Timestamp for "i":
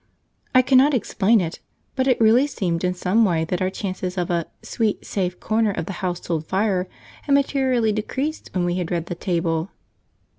0.55-0.63